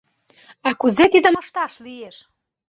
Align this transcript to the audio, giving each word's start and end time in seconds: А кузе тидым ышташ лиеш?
А 0.67 0.69
кузе 0.79 1.05
тидым 1.13 1.35
ышташ 1.41 1.73
лиеш? 1.85 2.17